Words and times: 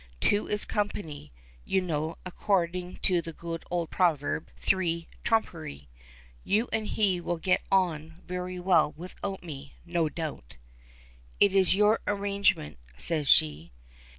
"'Two 0.19 0.47
is 0.49 0.65
company,' 0.65 1.31
you 1.63 1.79
know, 1.79 2.17
according 2.25 2.97
to 3.03 3.21
the 3.21 3.31
good 3.31 3.63
old 3.69 3.91
proverb, 3.91 4.47
'three 4.59 5.07
trumpery.' 5.23 5.89
You 6.43 6.67
and 6.73 6.87
he 6.87 7.21
will 7.21 7.37
get 7.37 7.61
on 7.71 8.19
very 8.25 8.59
well 8.59 8.95
without 8.97 9.43
me, 9.43 9.75
no 9.85 10.09
doubt." 10.09 10.55
"It 11.39 11.53
is 11.53 11.75
your 11.75 11.99
arrangement," 12.07 12.79
says 12.97 13.27
she. 13.27 13.73